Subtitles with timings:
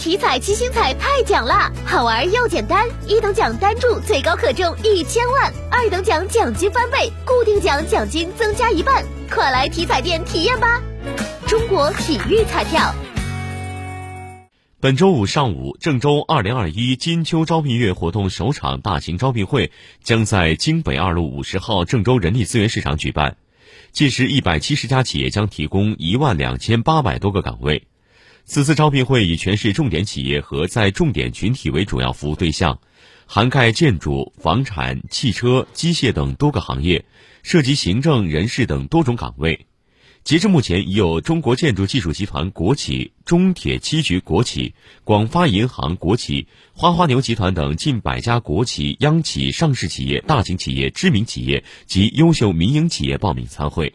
[0.00, 10.80] 体彩七星彩太奖啦，好玩又简单，一等奖单注最高可中一千万，二等奖奖金翻倍，固定奖奖金增加一半，快来体彩店体验吧！
[11.46, 12.94] 中国体育彩票。
[14.80, 19.70] 本周五上午，郑州二零二一金秋招聘月活动首场大型招聘会
[20.02, 23.36] 将在京北二路五十号郑州人力资源市场举办，
[23.92, 27.86] 届时一百七十家企业将提供一万两千八百多个岗位。
[28.52, 32.80] 此次招聘会以全市重点企业和在重点群体为主要服务对象，
[33.24, 37.04] 涵盖建筑、房产、汽车、机械等多个行业，
[37.44, 39.66] 涉及行政、人事等多种岗位。
[40.24, 53.94] 截至目前，已有中国建筑技术集团国企、中铁七局国企、广发银行国企、花花牛集团等近百家国企、央企、上市企业、大型企业、知名企业及优秀民营企业报名参会。